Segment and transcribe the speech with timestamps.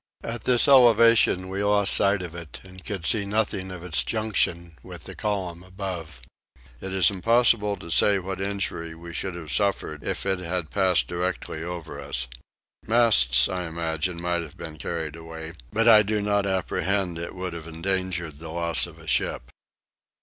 [0.23, 4.75] At this elevation we lost sight of it and could see nothing of its junction
[4.81, 6.21] with the column above.
[6.79, 11.07] It is impossible to say what injury we should have suffered if it had passed
[11.07, 12.25] directly over us.
[12.87, 17.53] Masts I imagine might have been carried away, but I do not apprehend it would
[17.53, 19.51] have endangered the loss of a ship.